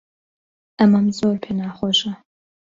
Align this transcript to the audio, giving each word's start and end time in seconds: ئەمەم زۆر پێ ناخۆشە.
ئەمەم 0.79 1.05
زۆر 1.17 1.35
پێ 1.43 1.51
ناخۆشە. 1.59 2.11